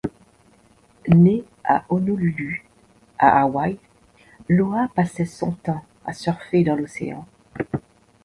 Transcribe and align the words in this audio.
Né 1.09 1.43
à 1.63 1.85
Honolulu, 1.87 2.63
à 3.19 3.39
Hawaï, 3.43 3.77
Loa 4.49 4.87
passait 4.95 5.25
son 5.27 5.51
temps 5.51 5.85
à 6.07 6.13
surfer 6.13 6.63
dans 6.63 6.75
l’océan. 6.75 7.23